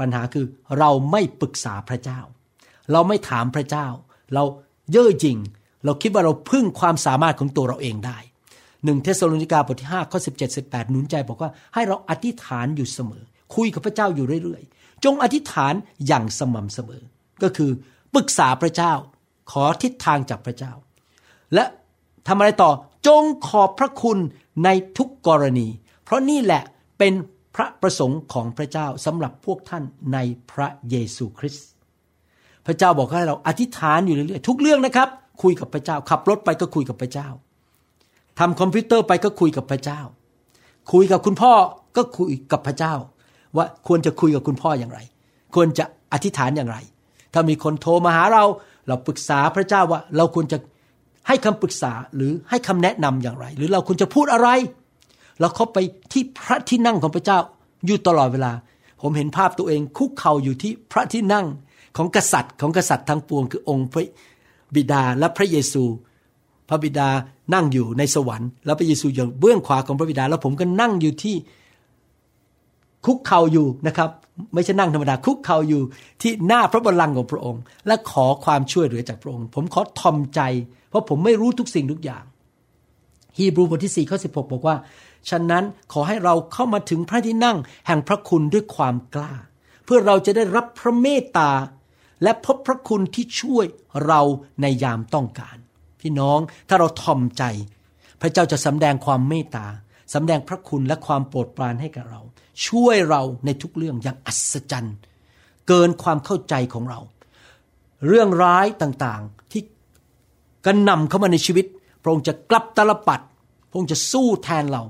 [0.00, 0.46] ปัญหาคือ
[0.78, 2.20] เราไม่ปรึกษาพระเจ้า
[2.92, 3.86] เราไม่ถามพระเจ้า
[4.34, 4.44] เรา
[4.90, 5.38] เย่อหยิ่ง
[5.84, 8.18] เราคิดว่าเราพึ่งความสามารถของตัวเราเองได้
[8.84, 13.24] หนึ่งเทสโลนิกาบทที่5ข้อ17 18หนุนใจบอกว่าให้เราอธิษฐานอยู่เสมอ
[13.54, 15.74] คุยกับพระเจ้าอยู่เรื่อยๆ จงอธิษฐาน
[16.06, 17.02] อย่างสม่ำเสมอ
[17.42, 17.70] ก็คือ
[18.14, 18.92] ปรึกษาพระเจ้า
[19.50, 20.72] ขอทิศทางจากพระเจ้า
[21.54, 21.64] และ
[22.26, 22.70] ทำอะไรต่อ
[23.06, 24.18] จงขอบพระคุณ
[24.64, 25.68] ในทุกกรณี
[26.04, 26.62] เพราะนี่แหละ
[26.98, 27.12] เป็น
[27.54, 30.18] พระประสงค์ของพระเจ้าสำหรับพวกท่านใน
[30.52, 31.66] พระเยซูคริสต์
[32.66, 35.08] พระเจ้าบอกให้เราอธิษฐานอยู่เรื่อยๆทุกเรื่องนะครับ
[35.42, 37.28] คุยกับพระเจ้า ขับรถไปก็คุยกับพระเจ้า
[38.38, 40.00] ทำคอมพิวเตอร์ไปก็คุยกับพระเจ้า
[40.92, 41.52] คุยกับคุณพ่อ
[41.96, 42.94] ก็คุยกับพระเจ้า
[43.56, 44.98] ว่าควรจะคุยกับคุณพ่ออย่างไร
[45.54, 46.78] ควรจะอธิษฐานอย่างไร
[47.32, 48.44] ถ้ามีคนโทรมาหาเรา
[48.88, 50.58] เราปรึกษาพระเจ้าว่าเราควรจะ
[51.28, 54.48] ให้คำปรึกษาหรือให้คำแนะนำอย่างไร หรือเราควรจะพูดอะไร
[55.40, 55.78] เราเข้าไป
[56.12, 57.38] ที่พระที่นั่งของพระเจ้า
[57.86, 58.52] อยู่ตลอดเวลา
[59.02, 61.46] ผมเห็นภาพตัวเองคุกเข่าอยู่ที่พระที่นั่ง
[61.96, 64.06] ของกษัตริย์ของกษัตริย์ทั้งปวง คือองค์พระ
[64.76, 65.84] บิดาและพระเยซู
[66.68, 67.08] พระบิดา
[67.54, 71.36] นั่งอยู่ในสวรรค์ แล้วพระเยซูอยู่เบื้องขวาของพระบิดา แล้วผมก็นั่งอยู่ที่
[73.06, 74.10] คุกเข่าอยู่นะครับ
[74.54, 75.82] ไม่ใช่นั่งธรรมดาคุกเข่าอยู่
[76.22, 80.40] ที่หน้าพระบัลลังก์ของพระองค์ และขอความช่วยเหลือจากพระองค์ ผมขอทอมใจ
[80.88, 82.24] เพราะผมไม่รู้ทุกสิ่งทุกอย่าง
[83.36, 84.76] ฮีบรูบทที่4ข้อ16 บอกว่า
[85.30, 89.34] ฉะนั้นขอให้เราเข้ามาถึงพระที่นั่งแห่งพระคุณด้วยความกล้า
[89.84, 91.50] เพื่อเราจะได้รับพระเมตตา
[92.22, 93.66] และพบพระคุณที่ช่วย
[94.06, 94.20] เรา
[94.60, 95.56] ในยามต้องการ
[96.00, 97.44] พี่น้องถ้าเราทอมใจ
[98.20, 99.66] พระเจ้าจะสำแดงความเมตตา
[100.14, 102.20] สำแดงพระคุณและความโปรดปรานให้กับเรา
[102.66, 104.96] ช่วยเราในทุกเรื่องอย่างอัศจรรย์
[105.68, 107.00] เกินความเข้าใจของเรา
[108.06, 109.62] เรื่องร้ายต่างๆที่
[110.64, 111.66] กระนำเข้ามาในชีวิต
[112.02, 113.20] พระองค์จะกลับตลปัด
[113.68, 114.82] พระองค์จะสู้แทนเรา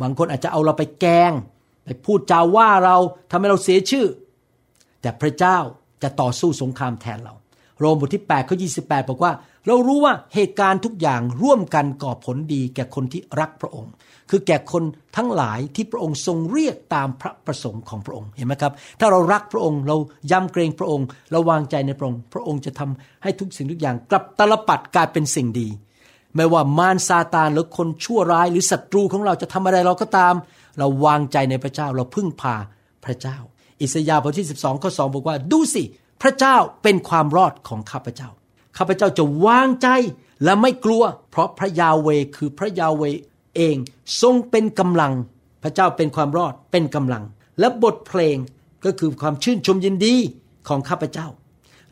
[0.00, 1.32] บางคนอาจจะเอาเราไปแกง
[1.84, 2.96] ไปพูดจาว่าเรา
[3.30, 4.06] ทำให้เราเสียชื่อ
[5.00, 5.58] แต่พระเจ้า
[6.02, 7.34] จะต่อสู้สงครามแทนเรา
[7.78, 9.32] โรมบทที่8ข้อ28 บอกว่า
[9.66, 13.92] เรารู้ว่าเหตุการณ์ทุกอย่างร่วมกันก่อผลดีแก่คนที่รักพระองค์
[14.30, 14.84] คือแก่คน
[15.16, 19.96] ทั้งหลายที่พระองค์ทรงเรียกตามพระประสงค์ของพระองค์เห็นไหมครับ ถ้าเรารักพระองค์เรา
[20.32, 25.68] ยำเกรงพระองค์ เราวางใจในพระองค์ พระองค์จะทำให้ทุกสิ่งทุกอย่างกลับตลปัดกลายเป็นสิ่งดี
[26.36, 30.34] ไม่ว่ามารซาตานหรือคนชั่วร้ายหรือศัตรูของเราจะทำอะไรเราก็ตาม
[30.78, 32.54] เราวางใจในพระเจ้าเราพึ่งพา
[33.04, 33.36] พระเจ้า
[33.80, 35.82] อิสยาห์บทที่ 12ข้อ2บอกว่าดูสิ
[36.22, 38.28] พระเจ้าเป็นความรอดของข้าพเจ้า
[38.76, 39.88] ข้าพเจ้าจะวางใจ
[40.44, 43.02] และไม่กลัว เพราะพระยาเวคือพระยาเว
[43.56, 43.76] เอง
[44.22, 45.12] ทรงเป็นกำลัง
[45.62, 47.24] พระเจ้าเป็นความรอดเป็นกำลัง
[47.60, 48.36] และบทเพลง
[48.84, 50.14] ก็คือความชื่นชมยินดี
[50.68, 51.26] ของข้าพเจ้า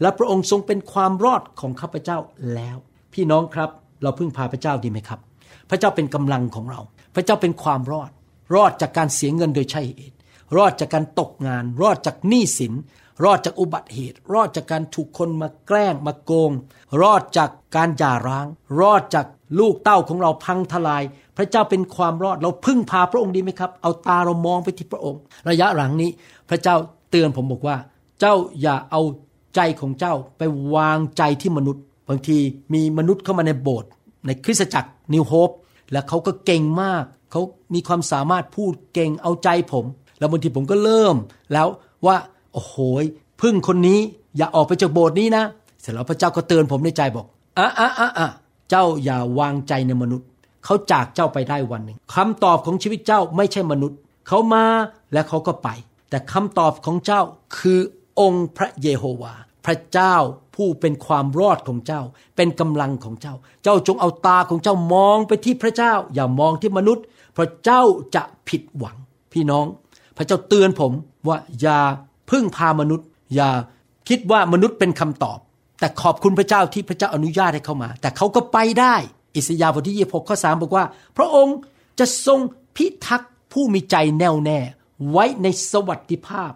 [0.01, 2.19] และพระองค์ทรงเป็นความรอดของข้าพเจ้า
[2.55, 2.77] แล้ว
[3.15, 3.71] พี่น้องครับ
[4.03, 5.21] เราพึ่งพาพระเจ้าดีไหมครับ
[5.71, 6.81] พระเจ้าเป็นกำลังของเรา
[7.15, 8.11] พระเจ้าเป็นความรอด
[8.55, 10.17] รอดจากการเสียเงินโดยใช่เหตุ
[10.57, 12.73] รอดจากการตกงาน รอดจากหนี้สิน
[13.25, 16.51] รอดจากอุบัติเหตุ รอดจากการถูกคนมาแกล้งมาโกง
[17.03, 18.47] รอดจากการหย่าร้าง
[18.81, 19.27] รอดจาก
[19.59, 21.03] ลูกเต้าของเราพังทลาย
[21.37, 26.11] พระเจ้าเป็นความรอด เราพึ่งพาพระองค์ดีไหมครับ เอาตาเรามองไปที่พระองค์ ระยะหลังนี้
[26.51, 26.77] พระเจ้า
[27.11, 27.77] เตือนผมบอกว่า
[28.21, 29.03] เจ้าอย่าเอา
[29.57, 30.43] ใจของเจ้าไป
[30.75, 32.39] วางใจที่มนุษย์ บางที
[32.75, 33.91] มีมนุษย์เข้ามาในโบสถ์
[34.27, 35.51] ในคริสตจักรนิวโฮป
[35.93, 37.41] และเขาก็เก่งมาก เขา
[37.75, 39.85] มีความสามารถพูดเก่งเอาใจผม
[40.19, 41.17] แล้วบางทีผมก็เริ่ม
[41.53, 41.69] แล้ว
[42.07, 42.17] ว่า
[42.53, 42.75] โอ้โห
[43.43, 44.01] พึ่งคนนี้
[44.37, 45.45] อย่าออกไปจากโบสถ์นี้นะ
[45.81, 47.27] เสร็จแล้วพระเจ้าก็เตือนผมในใจบอก
[47.59, 48.29] อะอะอะอะ
[48.71, 50.29] เจ้าอย่าวางใจในมนุษย์
[50.65, 53.99] เขาจากเจ้าไปได้วันหนึ่งคำตอบของชีวิตเจ้าไม่ใช่มนุษย์
[54.29, 54.65] เขามา
[55.13, 55.69] และเขาก็ไป
[56.11, 57.21] แต่คำตอบของเจ้า
[57.59, 57.81] คือ
[58.21, 59.35] องค์พระเยโฮวา
[59.67, 60.17] พระเจ้า
[60.55, 62.03] ผู้เป็นความรอดของเจ้า
[62.37, 67.83] เป็นกำลังของเจ้า เจ้าจงเอาตาของเจ้ามองไปที่พระเจ้า อย่ามองที่มนุษย์ เพราะเจ้า
[68.15, 68.97] จะผิดหวัง
[69.33, 69.67] พี่น้อง
[70.17, 70.93] พระเจ้าเตือนผม
[71.29, 71.79] ว่าอย่า
[72.31, 73.51] พึ่งพามนุษย์ อย่า
[74.09, 75.39] คิดว่ามนุษย์เป็นคำตอบ
[75.81, 78.95] แต่ขอบคุณพระเจ้าที่พระเจ้าอนุญาตให้เข้ามา แต่เขาก็ไปได้
[79.37, 80.85] อิสยาห์บทที่26ข้อ3บอกว่า
[81.17, 81.57] พระองค์
[81.99, 82.41] จะทรง
[82.77, 84.59] พิทักษ์ผู้มีใจแน่วแน่
[85.11, 86.53] ไว้ในสวัสดิภาพ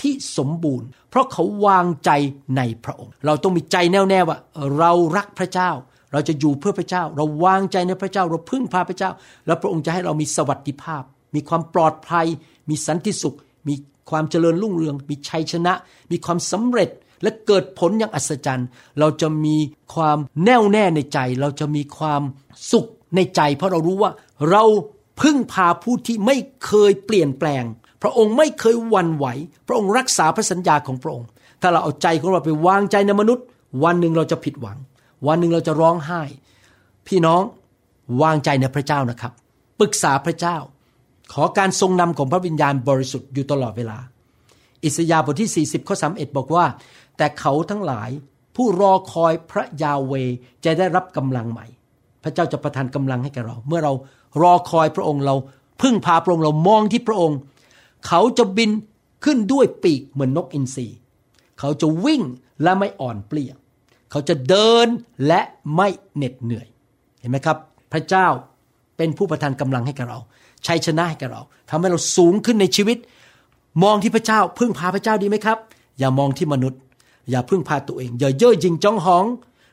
[0.00, 2.10] ที่สมบูรณ์ เพราะเขาวางใจ
[2.56, 4.36] ในพระองค์ เราต้องมีใจแน่วแน่ว่า
[4.78, 5.70] เรารักพระเจ้า
[6.12, 9.10] เราจะอยู่เพื่อพระเจ้า เราวางใจในพระเจ้า เราพึ่งพาพระเจ้า
[9.46, 11.02] แล้วพระองค์จะให้เรามีสวัสดิภาพ
[11.34, 12.26] มีความปลอดภัย
[12.68, 13.36] มีสันติสุข
[13.68, 13.74] มี
[14.10, 15.72] ความเจริญรุ่งเรือง มีชัยชนะ
[16.10, 16.90] มีความสำเร็จ
[17.22, 19.56] และเกิดผลอย่างอัศจรรย์ เราจะมี
[19.94, 22.22] ความแน่วแน่ในใจ เราจะมีความ
[22.72, 24.10] สุขในใจ เพราะเรารู้ว่า
[24.50, 24.64] เรา
[25.20, 27.64] พึ่งพาผู้ที่ไม่เคยเปลี่ยนแปลง
[28.02, 29.26] พระองค์ไม่เคยวันไหว
[29.66, 31.28] พระองค์รักษาพระสัญญาของพระองค์
[31.60, 33.44] ถ้าเราเอาใจของเราไปวางใจในมนุษย์
[33.84, 34.78] วันหนึ่งเราจะผิดหวัง
[35.26, 36.22] วันหนึ่งเราจะร้องไห้
[37.06, 37.42] พี่น้อง
[38.22, 39.32] วางใจในพระเจ้านะครับ
[39.80, 40.56] ปรึกษาพระเจ้า
[41.32, 43.98] ขอการทรงนำของพระวิญญาณบริสุทธิ์อยู่ตลอดเวลา
[44.84, 46.64] อิสยาห์บทที่ 40 ข้อ 31 บอกว่า
[47.16, 48.10] แต่เขาทั้งหลาย
[48.56, 50.14] ผู้รอคอยพระยาเว
[50.64, 51.66] จะได้รับกำลังใหม่
[52.22, 53.92] พระเจ้าจะประทานกำลังให้แก่เรา เมื่อเรา
[54.42, 55.34] รอคอยพระองค์เรา
[55.82, 57.38] พึ่งพาพระองค์เรามองที่พระองค์
[58.06, 58.70] เขาจะบิน
[59.24, 60.86] ขึ้นด้วยปีกเหมือนนกอินทรี
[61.58, 62.22] เขาจะวิ่ง
[62.62, 63.52] และไม่อ่อนเปลี่ย
[64.10, 64.86] เขาจะเดิน
[65.26, 65.40] และ
[65.76, 66.66] ไม่เหน็ดเหนื่อย
[67.20, 67.56] เห็นไหมครับ
[67.92, 68.26] พระเจ้า
[68.96, 70.18] เป็นผู้ประทานกำลังให้กับเรา
[70.66, 72.98] ชัยชนะให้กับเราทำให้เราสูงขึ้นในชีวิต
[73.82, 75.58] มองที่พระเจ้าพึ่งพาพระเจ้าดีไหมครับ
[75.98, 76.80] อย่ามองที่มนุษย์
[77.30, 79.26] อย่าพึ่งพาตัวเอง อย่าเย่อหยิ่งจ้องหอง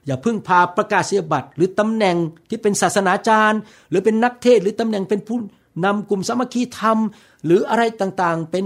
[0.06, 2.18] อย่าพึ่งพาประกาศเสียบัตร หรือตำแหน่ง
[2.50, 3.60] ที่เป็นศาสนาจารย์
[3.90, 5.38] หรือเป็นนักเทศหรือตำแหน่งเป็นผู้
[5.86, 6.98] นำกลุ่มสามัคคีธรรม
[7.46, 8.66] หรืออะไรต่างๆ เป็น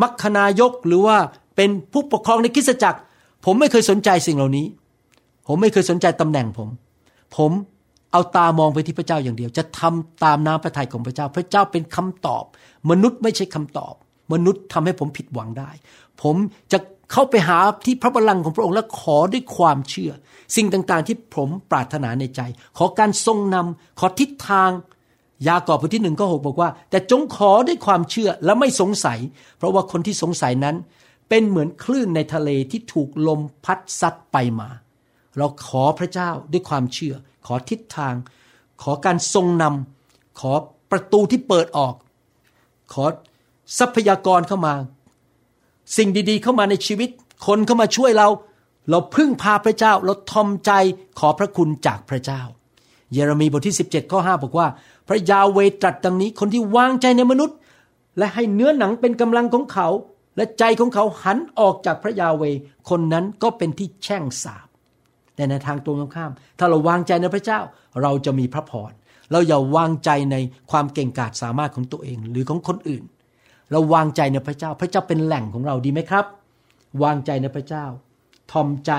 [0.00, 1.16] มัคคณายกหรือว่า
[1.56, 3.00] เป็นผู้ปกครองในคริสตจักร
[3.44, 4.66] ผมไม่เคยสนใจสิ่งเหล่านี้
[5.46, 6.68] ผมไม่เคยสนใจตำแหน่งผม
[7.36, 7.52] ผม
[8.12, 12.44] เอาตามองไปที่พระเจ้าอย่างเดียว จะทำตามน้ำพระทัยของพระเจ้า พระเจ้าเป็นคำตอบ
[12.90, 13.94] มนุษย์ไม่ใช่คำตอบ
[14.32, 15.70] มนุษย์ทำให้ผมผิดหวังได้
[16.22, 16.36] ผม
[16.72, 16.78] จะ
[17.12, 20.12] เข้าไปหาที่พระบัลลังก์ของพระองค์และขอด้วยความเชื่อ
[20.56, 22.40] สิ่งต่างๆ ที่ผมปรารถนาในใจ
[22.78, 24.70] ขอการทรงนำขอทิศทาง
[25.48, 29.18] ยากอบบทที่หนึ่งข้อหกบอกว่า แต่จงขอด้วยความเชื่อและไม่สงสัย
[29.56, 30.76] เพราะว่าคนที่สงสัยนั้น
[31.28, 34.68] เป็นเหมือนคลื่นในทะเลที่ถูกลมพัดซัดไปมา
[35.36, 37.14] เราขอพระเจ้าด้วยความเชื่อ
[37.46, 38.14] ขอทิศทาง
[38.82, 40.52] ขอการทรงนำขอ
[40.90, 41.94] ประตูที่เปิดออก
[42.92, 43.04] ขอ
[43.78, 44.74] ทรัพยากรเข้ามา
[45.96, 47.10] สิ่งดีๆ เข้ามาในชีวิต
[47.46, 48.28] คนเข้ามาช่วยเรา
[48.90, 50.72] เราพึ่งพาพระเจ้า เราทอมใจ
[51.18, 52.40] ขอพระคุณจากพระเจ้า
[53.12, 54.66] เยเรมีบทที่ 17ข้อ5บอกว่า
[55.08, 57.56] พระยาเวตรัสดังนี้คนที่วางใจในมนุษย์
[58.18, 59.88] และให้เนื้อหนังเป็นกำลังของเขา
[60.36, 62.42] และใจของเขาหันออกจากพระยาเว
[62.90, 64.66] คนนั้นก็เป็นที่แช่งสาบ
[65.34, 67.60] แต่ในทางตรงข้าม ถ้าเราวางใจในพระเจ้า
[68.02, 68.92] เราจะมีพระพร
[69.32, 70.36] เราอย่าวางใจใน
[70.70, 73.02] ความเก่งกาจสามารถของตัวเองหรือของคนอื่น
[73.70, 76.24] เราวางใจในพระเจ้า พระเจ้าเป็นแหล่งของเราดีไหมครับ
[77.02, 77.84] วางใจในพระเจ้า
[78.52, 78.92] ทอมใจ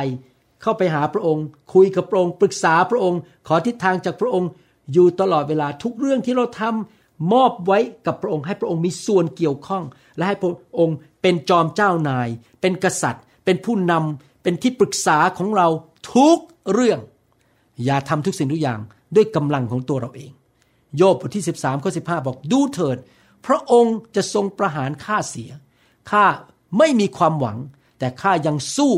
[0.62, 4.50] เข้าไปหาพระองค์ คุยกับพระองค์ ปรึกษาพระองค์ ขอทิศทางจากพระองค์
[4.94, 9.84] อยู่ตลอดเวลาทุกเรื่องที่เราทำมอบไว้กับพระองค์ให้พระองค์มีส่วนเกี่ยวข้อง
[10.18, 12.30] และให้พระองค์เป็นจอมเจ้านาย
[12.62, 15.68] เป็นกษัตริย์ เป็นผู้นำเป็นที่ปรึกษาของเรา
[16.14, 16.38] ทุก
[16.74, 17.00] เรื่อง
[17.86, 18.80] อย่าทำทุกสิ่งทุกอย่าง
[19.16, 20.32] ด้วยกำลังของตัวเราเอง
[20.98, 22.98] โยบบทที่ 13ข้อ15บอกดูเถิด
[23.46, 25.52] พระองค์จะทรงประหารข้าเสีย
[26.12, 26.26] ข้า
[26.78, 27.58] ไม่มีความหวัง
[28.00, 28.94] แต่ข้ายังสู้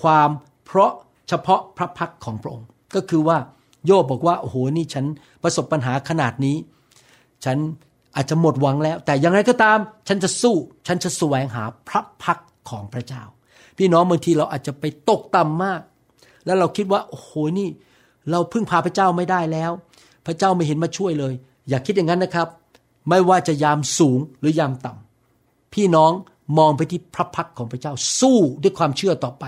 [0.00, 0.30] ความ
[0.64, 0.92] เพราะ
[1.28, 3.38] เฉพาะพระพักของพระองค์ ก็คือว่า
[3.86, 5.04] โยบบอกว่า โอ้โห นี่ฉัน
[5.42, 6.56] ประสบปัญหาขนาดนี้
[7.44, 7.58] ฉัน
[8.16, 12.38] อาจจะหมดหวังแล้ว แต่อย่างไรก็ตาม ฉันจะสู้ ฉันจะแสวงหาพระพัก
[12.70, 13.22] ของพระเจ้า
[13.78, 15.80] พี่น้องบางทีเราอาจจะไปตกต่ำมาก
[16.46, 17.68] แล้วเราคิดว่า โอ้โห นี่
[18.30, 19.70] เราพึ่งพาพระเจ้าไม่ได้แล้ว
[20.26, 21.34] พระเจ้าไม่เห็นมาช่วยเลย
[21.68, 22.48] อย่าคิดอย่างนั้นนะครับ
[23.08, 26.12] ไม่ว่าจะยามสูงหรือยามต่ำพี่น้อง
[26.58, 29.44] มองไปที่พระพักของพระเจ้าสู้ด้วยความเชื่อต่อไป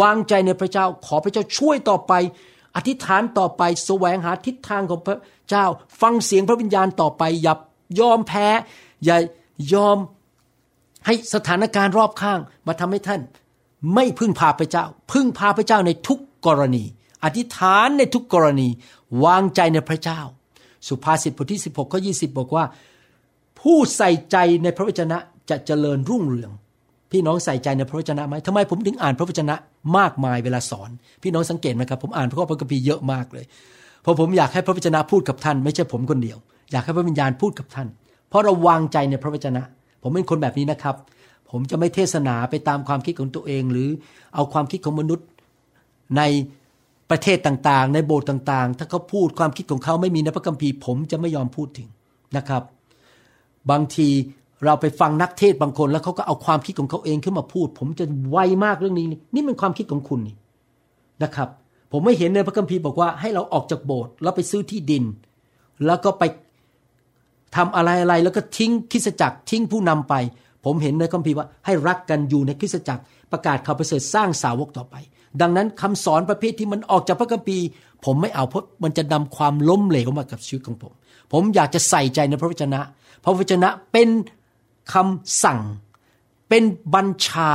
[0.00, 2.12] วางใจในพระเจ้าขอพระเจ้าช่วยต่อไป
[2.76, 5.64] อธิษฐานต่อไปแสวงหาทิศทางของพระเจ้า
[6.00, 7.54] ฟังเสียงพระวิญญาณต่อไปอย่า
[8.00, 8.46] ยอมแพ้
[9.04, 9.16] อย่า
[9.72, 9.96] ยอม
[11.06, 13.20] ให้สถานการณ์รอบข้างมาทำให้ท่าน
[13.94, 16.84] ไม่พึ่งพาพระเจ้า พึ่งพาพระเจ้าในทุกกรณี
[17.24, 18.68] อธิษฐานในทุกกรณี
[19.24, 20.20] วางใจในพระเจ้า
[20.88, 22.64] สุภาษิตบทที่ 16 ข้อ 20 บอกว่า
[23.60, 25.18] ผู้ใส่ใจในพระวจนะ
[25.50, 26.50] จะเจริญรุ่งเรือง
[27.12, 29.54] พี่น้องใส่ใจในพระวจนะไหมทำไมผมถึงอ่านพระวจนะ
[29.98, 30.90] มากมายเวลาสอน
[31.22, 33.44] พี่น้องสังเกตไหมครับผมอ่านพระคัมภีร์เยอะมากเลย
[34.02, 36.38] เพราะผมอยากให้พระวจนะพูดกับท่าน ไม่ใช่ผมคนเดียว
[36.72, 37.88] อยากให้พระวิญญาณพูดกับท่าน
[38.28, 39.62] เพราะเราวางใจในพระวจนะ
[40.02, 40.96] ผมเป็นคนแบบนี้นะครับ
[41.50, 43.88] ผมจะไม่เทศนาไปตามความคิดของตัวเอง หรือ
[44.34, 45.26] เอาความคิดของมนุษย์
[46.16, 46.22] ใน
[47.10, 51.88] ประเทศต่างๆ ในโบสถ์ต่างๆ ถ้าเขาพูดความคิดของเขาไม่มีในพระคัมภีร์ผมจะไม่ยอมพูดถึง
[52.36, 52.62] นะครับ
[53.70, 54.08] บางที
[54.64, 60.36] เราไปฟังนักเทศบางคน แล้วเขาก็เอาความคิดของเขาเองขึ้นมาพูด ผมจะไวมากเรื่องนี้ นี่เป็นความคิดของคุณนี่
[61.22, 61.48] นะครับ
[61.92, 65.04] ผมไม่เห็นในพระคัมภีร์บอกว่าให้เราออกจากโบสถ์แล้วไปซื้อที่ดิน
[65.86, 66.22] แล้วก็ไป
[67.56, 70.14] ทำอะไรอะไรแล้วก็ทิ้งคริสจักรทิ้งผู้นำไป
[70.64, 74.96] ผมเห็นในคัมภีร์ว่าให้รักกันอยู่ในคริสจักรประกาศข่าวประเสริฐสร้างสาวกต่อไป
[75.40, 77.66] ดังนั้นคำสอนประเภทที่มันออกจากพระคัมภีร์
[78.04, 80.92] ผมไม่เอาเพราะมันจะนำความล้มเหลวมากับชีวิตของผม
[81.32, 82.80] ผมอยากจะใส่ใจในพระวจนะ
[83.24, 84.08] พระวจนะเป็น
[84.92, 85.60] คำสั่ง
[86.48, 86.62] เป็น
[86.94, 87.52] บัญชา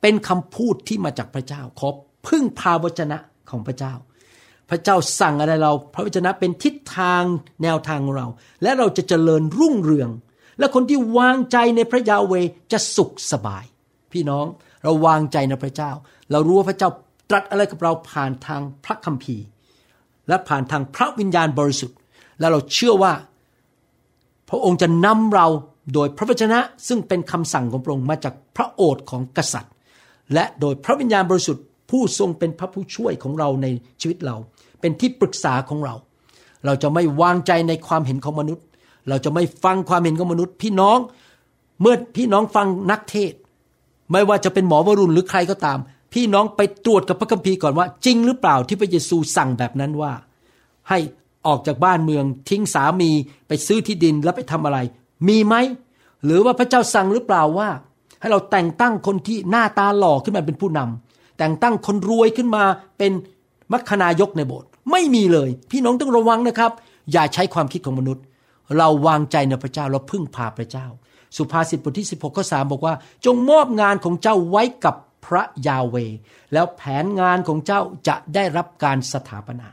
[0.00, 1.88] เป็นคำพูดที่มาจากพระเจ้า ขอ
[2.26, 3.18] พึ่งพาวจนะ
[3.50, 3.94] ของพระเจ้า
[4.70, 7.22] พระเจ้าสั่งอะไรเรา พระวจนะเป็นทิศทาง
[7.62, 8.28] แนวทางของเรา
[8.62, 10.10] และเราจะเจริญรุ่งเรือง
[10.58, 12.34] และคนที่วางใจในพระยาเว
[12.72, 13.64] จะสุขสบาย
[14.12, 14.46] พี่น้อง
[14.82, 15.90] เราวางใจในพระเจ้า
[16.32, 16.90] เรารู้ว่าพระเจ้า
[17.30, 19.44] ตรัสอะไรกับเราผ่านทางพระคัมภีร์
[20.28, 21.98] และผ่านทางพระวิญญาณบริสุทธิ์
[22.38, 23.12] และเราเชื่อว่า
[24.48, 25.46] พระองค์จะนำเรา
[25.94, 29.72] โดยพระวจนะซึ่งเป็นคำสั่งของพระองค์มาจากพระโอษฐ์ของกษัตริย์
[30.34, 33.66] และโดยพระวิญญาณบริสุทธิ์ผู้ทรงเป็นพระผู้ช่วยของเราใน
[34.00, 34.36] ชีวิตเรา
[34.80, 35.94] เป็นที่ปรึกษาของเรา
[36.66, 38.64] เราจะไม่วางใจในความเห็นของมนุษย์
[39.08, 40.98] เราจะไม่ฟังความเห็นของมนุษย์ พี่น้อง
[41.80, 43.32] เมื่อพี่น้องฟังนักเทศ
[44.12, 45.78] ไม่ว่าจะเป็นหมอวรุณหรือใครก็ตาม
[46.12, 50.12] พี่น้องไปตรวจกับพระคัมภีร์ก่อนว่า จริงหรือเปล่าที่พระเยซูสั่งแบบนั้นว่า
[50.88, 50.98] ให้
[51.46, 53.10] ออกจากบ้านเมืองทิ้งสามี
[53.48, 54.78] ไปซื้อที่ดินแล้วไปทำอะไร
[55.28, 55.54] มีไหม
[56.24, 57.68] หรือว่าพระเจ้าสั่งหรือเปล่าว่า
[58.20, 62.64] ให้เราแต่งตั้งคนที่หน้าตาหล่อขึ้นมาเป็นผู้นำแต่งตั้งคนรวยขึ้นมา
[62.98, 63.12] เป็น
[63.72, 66.72] มัคคณายกในโบสถ์ไม่มีเลย พี่น้องต้องระวังนะครับ
[67.12, 68.22] อย่าใช้ความคิดของมนุษย์
[68.78, 70.86] เราวางใจในพระเจ้าเราพึ่งพาพระเจ้า
[71.36, 72.94] สุภาษิตบทที่ 16ข้อ3บอกว่า
[73.24, 74.94] จงมอบงานของเจ้าไว้กับ
[75.24, 75.96] พระยาเว
[76.52, 79.68] แล้วแผนงานของเจ้าจะได้รับการสถาปนา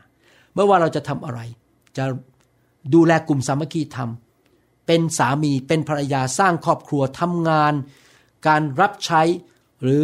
[0.54, 1.40] เมื่อว่าเราจะทำอะไร
[1.98, 2.06] จะ
[2.94, 4.10] ดูแลกลุ่มสามัคคีธรรม
[4.88, 7.74] เป็นสามีเป็นภรรยาสร้างครอบครัวทำงาน
[8.48, 9.22] การรับใช้
[9.82, 10.04] หรือ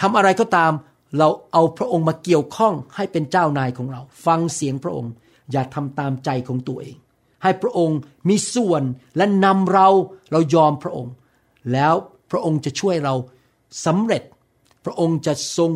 [0.00, 0.72] ทำอะไรก็ตาม
[1.18, 5.12] เราเอาพระองค์มาเกี่ยวข้องให้เป็นเจ้านายของเรา ฟังเสียงพระองค์
[5.52, 6.96] อย่าทำตามใจของตัวเอง
[7.42, 7.98] ให้พระองค์
[8.28, 8.82] มีส่วน
[9.16, 9.88] และนำเรา
[10.32, 11.12] เรายอมพระองค์
[11.72, 11.94] แล้ว
[12.30, 13.14] พระองค์จะช่วยเรา
[13.86, 14.22] สำเร็จ
[14.90, 15.72] ระองค์จะทรง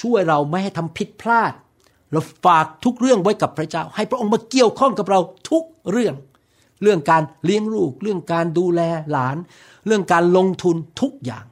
[0.00, 1.52] ช่วยเราไม่ให้ทำผิดพลาด
[2.12, 6.14] เราฝากทุกเรื่องไว้กับพระเจ้า ให้พระองค์มาเกี่ยวข้องกับเราทุกเรื่อง
[6.82, 9.36] เรื่องการเลี้ยงลูก เรื่องการดูแลหลาน
[9.86, 11.44] เรื่องการลงทุนทุกอย่าง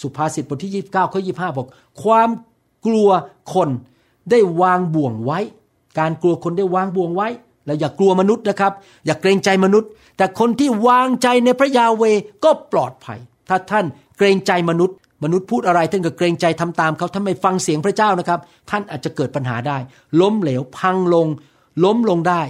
[0.00, 1.68] สุภาษิตบทที่ 29ข้อ25 บอก
[2.02, 2.30] ความ
[2.86, 3.08] กลัว
[3.54, 3.68] คน
[4.30, 5.38] ได้วางบ่วงไว้
[5.98, 7.28] การกลัวคนได้วางบ่วงไว้
[7.66, 8.72] และอย่ากลัวมนุษย์นะครับ
[9.06, 12.02] อย่าเกรงใจมนุษย์ แต่คนที่วางใจในพระยาเว
[12.44, 19.78] ก็ปลอดภัย ถ้าท่านเกรงใจมนุษย์ มนุษย์พูดอะไรท่านก็เกรงใจทำตามเขาท่านไม่ฟังเสียงพระเจ้านะครับ ท่านอาจจะเกิดปัญหาได้
[20.20, 21.26] ล้มเหลวพังลง
[21.84, 22.42] ล้มลงได้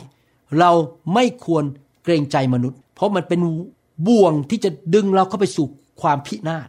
[0.59, 0.71] เรา
[1.15, 1.65] ไม่ควร
[2.05, 3.41] เกรงใจมนุษย์ เพราะมันเป็น
[4.07, 5.67] บ่วงที่จะดึงเราเข้าไปสู่
[6.01, 6.69] ความพินาศ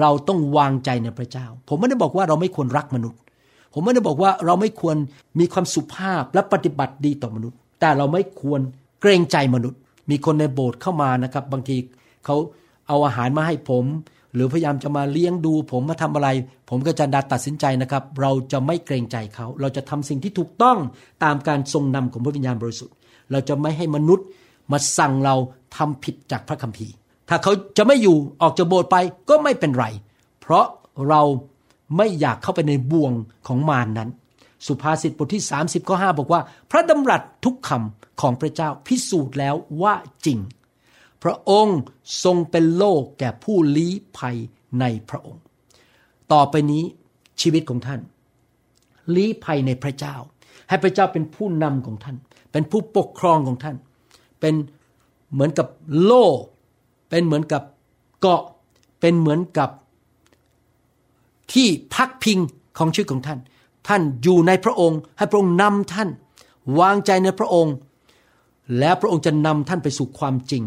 [0.00, 3.20] เราต้องวางใจในพระเจ้า ผมไม่ได้บอกว่าเราไม่ควรรักมนุษย์
[3.74, 4.96] ผมไม่ได้บอกว่าเราไม่ควร
[5.38, 8.60] มีความสุภาพและปฏิบัติดีต่อมนุษย์ แต่เราไม่ควร
[9.00, 9.78] เกรงใจมนุษย์
[10.10, 11.76] มีคนในโบสถ์เข้ามานะครับ บางที
[12.24, 12.36] เขา
[12.88, 13.84] เอาอาหารมาให้ผม
[14.34, 16.28] หรือพยายามจะมาเลี้ยงดู ผมมาทำอะไร
[16.70, 20.78] ผมก็จะดัดตัดสินใจนะครับ เราจะไม่เกรงใจเขา เราจะทำสิ่งที่ถูกต้อง
[21.24, 22.94] ตามการทรงนำของพระวิญญาณบริสุทธิ์
[23.30, 24.26] เราจะไม่ให้มนุษย์
[24.72, 25.36] มาสั่งเรา
[25.76, 26.94] ทำผิดจากพระคัมภีร์
[27.28, 28.96] ถ้าเขาจะไม่อยู่ออกจากโบสถ์ไป
[29.28, 29.86] ก็ไม่เป็นไร
[30.40, 30.66] เพราะ
[31.08, 31.22] เรา
[31.96, 33.12] ไม่อยากเข้าไปในบ่วง
[33.46, 34.10] ของมารนนั้น
[34.66, 39.94] สุภาษิตบทที่ 30ข้อ5บอกว่า พระดำรัสทุกคำของพระเจ้าพิสูจน์แล้วว่า
[40.26, 40.38] จริง
[41.22, 41.80] พระองค์
[42.24, 44.36] ทรงเป็นโลกแก่ผู้ลี้ภัย
[44.80, 45.42] ในพระองค์
[46.32, 46.84] ต่อไปนี้
[47.40, 48.00] ชีวิตของท่าน
[49.14, 50.14] ลี้ภัยในพระเจ้า
[50.68, 52.16] ให้พระเจ้าเป็นผู้นำของท่าน
[52.52, 53.76] เป็นผู้ปกครองของท่าน
[54.40, 54.54] เป็น
[55.32, 55.66] เหมือนกับ
[56.02, 56.26] โล่
[57.10, 57.62] เป็นเหมือนกับ
[58.20, 58.42] เกาะ
[59.00, 59.70] เป็นเหมือนกับ
[61.52, 62.38] ที่พักพิง
[62.78, 63.38] ของชีวิตของท่าน
[63.88, 66.08] ท่านอยู่ในพระองค์ ให้พระองค์นำท่าน
[66.80, 67.74] วางใจในพระองค์
[68.78, 70.62] แล้วพระองค์จะนำท่านไปสู่ความจริง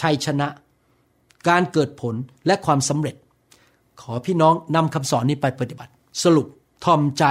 [0.00, 0.48] ชัยชนะ
[1.48, 2.14] การเกิดผล
[2.46, 3.16] และความสำเร็จ
[4.00, 6.46] ขอพี่น้องนำคำสอนนี้ไปปฏิบัติ สรุป
[6.84, 7.24] ทอมใจ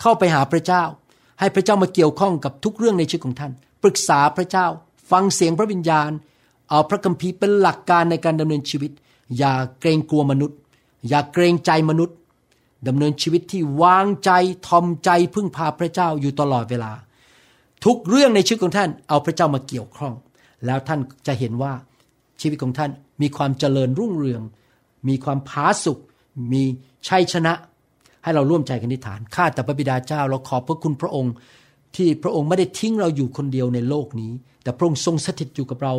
[0.00, 0.82] เข้าไปหาพระเจ้า
[1.40, 4.66] ให้พระเจ้ามาเกี่ยวข้องกับทุกเรื่องในชีวิตของท่าน ปรึกษาพระเจ้า
[5.10, 6.10] ฟังเสียงพระวิญญาณ
[6.70, 8.90] เอาพระคัมภีร์เป็นหลักการในการดำเนินชีวิต
[9.38, 10.58] อย่าเกรงกลัวมนุษย์
[11.08, 12.16] อย่าเกรงใจมนุษย์
[12.88, 14.30] ดำเนินชีวิตที่วางใจ
[14.68, 16.92] ทอมใจพึ่งพาพระเจ้าอยู่ตลอดเวลา
[17.84, 20.12] ทุกเรื่องในชีวิตของท่านเอาพระเจ้ามาเกี่ยวข้อง
[20.66, 21.72] แล้วท่านจะเห็นว่า
[22.40, 22.90] ชีวิตของท่าน
[23.22, 24.42] มีความเจริญรุ่งเรือง
[25.08, 25.98] มีความผาสุก
[26.52, 26.62] มี
[27.08, 27.52] ชัยชนะ
[28.22, 31.34] ให้เราร่วมใจกันนิฐานข้าแต่พระบิดาเจ้าเราขอบพระคุณพระองค์
[31.96, 35.94] ที่พระองค์ไม่ได้ทิ้งเราอยู่คนเดียวในโลกนี้ แต่พระองค์ทรงสถิตอยู่กับเรา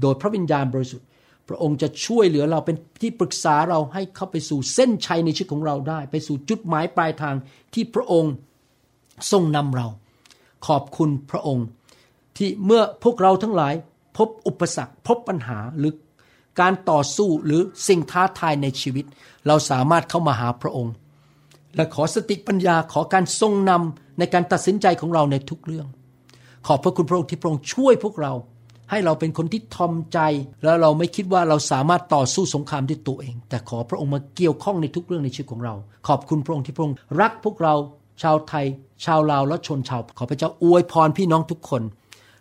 [0.00, 1.06] โดยพระวิญญาณบริสุทธิ์
[1.48, 7.34] พระองค์จะช่วยเหลือเราเป็นที่ปรึกษาเราให้เข้าไปสู่เส้นชัยในชีวิตของเราได้ ไปสู่จุดหมายปลายทาง
[7.74, 8.32] ที่พระองค์
[9.32, 9.86] ทรงนำเรา
[10.66, 11.66] ขอบคุณพระองค์
[12.38, 13.74] ที่เมื่อพวกเราทั้งหลาย
[14.16, 15.92] พบอุปสรรค พบปัญหาหรือ
[16.60, 19.04] การต่อสู้หรือสิ่งท้าทายในชีวิต
[19.46, 20.94] เราสามารถเข้ามาหาพระองค์
[21.76, 25.86] และขอสติปัญญาขอการทรงนำในการตัดสินใจของเราในทุกเรื่อง
[26.66, 28.32] ขอบพระคุณพระองค์ที่พระองค์ช่วยพวกเรา
[28.90, 30.18] ให้เราเป็นคนที่ทอมใจ
[30.64, 35.74] แล้วเราไม่คิดว่าเราสามารถต่อสู้สงครามด้วยตัวเอง แต่ขอพระองค์มาเกี่ยวข้องในทุกเรื่องในชีวิตของเรา
[36.08, 37.74] ขอบคุณพระองค์ที่พระองค์รักพวกเรา
[38.22, 38.66] ชาวไทย
[39.04, 41.82] ชาวลาวและชนชาว ขอพระเจ้าอวยพรพี่น้องทุกคน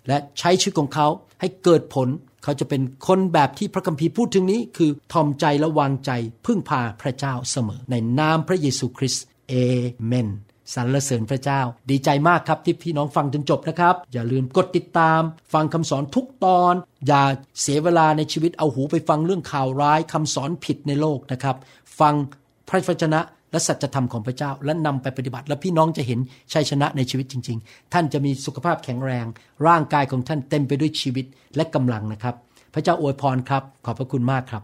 [0.07, 1.07] และใช้ชีวิตของเขา
[1.39, 2.07] ให้เกิดผล
[2.43, 6.11] เขาจะเป็นคนแบบที่พระคัมภีร์พูดถึงนี้ คือทอมใจและวางใจ
[6.45, 9.53] พึ่งพาพระเจ้าเสมอ ในนามพระเยซูคริสต์เอ
[10.07, 10.29] เมน
[10.73, 15.21] สรรเสริญพระเจ้า ดีใจมากครับที่พี่น้องฟังจนจบนะครับ อย่าลืมกดติดตาม
[15.53, 16.73] ฟังคำสอนทุกตอน
[17.07, 17.23] อย่า
[17.61, 21.55] เสียเวลาในชีวิตเอาหูไปฟังเรื่องข่าวร้ายคำสอนผิดในโลกนะครับ
[21.99, 22.13] ฟัง
[22.67, 23.19] พระวจนะ
[23.57, 26.19] และสัจธรรมของพระเจ้า และนำไปปฏิบัติ แล้วพี่น้องจะเห็น
[26.53, 29.25] ชัยชนะในชีวิตจริง ๆ ท่านจะมีสุขภาพแข็งแรง
[29.67, 32.35] ร่างกายของท่านเต็มไปด้วยชีวิตและกำลังนะครับ
[32.73, 34.63] พระเจ้าอวยพรครับ ขอบพระคุณมากครับ